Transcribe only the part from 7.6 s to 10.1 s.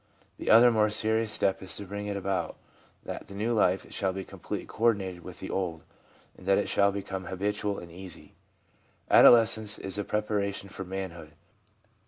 and easy. Adolescence is a